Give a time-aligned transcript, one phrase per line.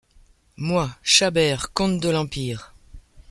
[0.57, 2.73] Moi, Chabert, comte de l’Empire!